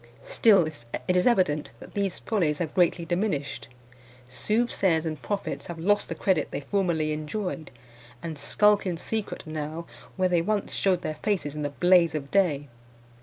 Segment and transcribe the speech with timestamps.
[0.25, 3.67] Still it is evident that these follies have greatly diminished.
[4.27, 7.69] Soothsayers and prophets have lost the credit they formerly enjoyed,
[8.23, 9.85] and skulk in secret now
[10.15, 12.67] where they once shewed their faces in the blaze of day.